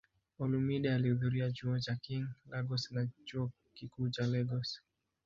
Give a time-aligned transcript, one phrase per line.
[0.41, 4.81] Olumide alihudhuria Chuo cha King, Lagos na Chuo Kikuu cha Lagos.